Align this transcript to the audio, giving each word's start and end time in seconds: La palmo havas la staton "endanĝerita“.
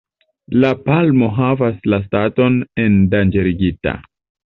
La 0.61 0.69
palmo 0.85 1.27
havas 1.35 1.77
la 1.93 1.99
staton 2.05 2.57
"endanĝerita“. 2.85 3.95